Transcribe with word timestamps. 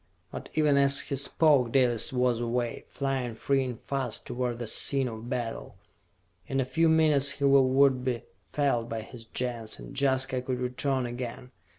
But 0.31 0.49
even 0.55 0.77
as 0.77 0.99
he 1.01 1.15
spoke, 1.15 1.71
Dalis 1.71 2.11
was 2.11 2.39
away, 2.39 2.85
flying 2.87 3.35
free 3.35 3.63
and 3.63 3.79
fast 3.79 4.25
toward 4.25 4.57
the 4.57 4.65
scene 4.65 5.07
of 5.07 5.29
battle. 5.29 5.75
In 6.47 6.59
a 6.59 6.65
few 6.65 6.89
minutes 6.89 7.33
his 7.33 7.47
will 7.47 7.69
would 7.69 8.03
be 8.03 8.23
felt 8.51 8.89
by 8.89 9.01
his 9.01 9.25
Gens, 9.25 9.77
and 9.77 9.93
Jaska 9.95 10.41
could 10.41 10.59
return 10.59 11.05
again. 11.05 11.51